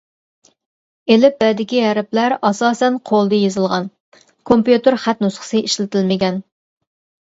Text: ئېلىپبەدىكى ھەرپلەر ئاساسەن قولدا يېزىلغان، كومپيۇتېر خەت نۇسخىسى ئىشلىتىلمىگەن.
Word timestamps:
ئېلىپبەدىكى 1.15 1.83
ھەرپلەر 1.89 2.35
ئاساسەن 2.51 2.99
قولدا 3.13 3.43
يېزىلغان، 3.45 3.89
كومپيۇتېر 4.53 5.03
خەت 5.09 5.27
نۇسخىسى 5.31 5.67
ئىشلىتىلمىگەن. 5.67 6.47